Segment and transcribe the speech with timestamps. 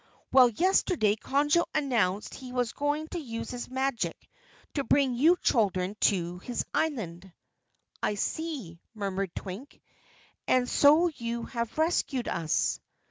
[0.31, 4.17] Well, yesterday Conjo announced he was going to use his magic
[4.73, 7.31] to bring you children to his island."
[8.01, 9.79] "I see," murmured Twink,
[10.47, 12.79] "And so you have rescued us."